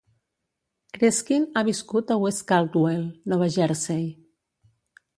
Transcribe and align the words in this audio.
Kreskin 0.97 1.45
ha 1.53 1.63
viscut 1.69 2.15
a 2.15 2.19
West 2.25 2.43
Caldwell, 2.55 3.07
Nova 3.33 3.55
Jersey. 3.61 4.05